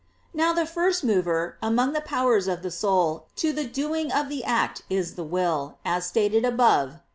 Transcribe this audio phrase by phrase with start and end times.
[0.33, 4.41] Now the first mover, among the powers of the soul, to the doing of an
[4.45, 6.99] act is the will, as stated above (Q.